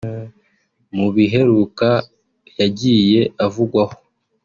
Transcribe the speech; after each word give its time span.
Mu 0.95 1.07
biheruka 1.15 1.89
yagiye 2.59 3.21
avugwaho 3.45 3.95